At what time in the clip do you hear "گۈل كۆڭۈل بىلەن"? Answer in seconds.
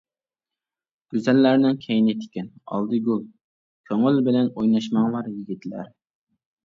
3.09-4.53